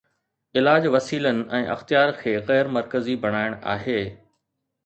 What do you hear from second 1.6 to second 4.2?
اختيار کي غير مرڪزي بڻائڻ آهي.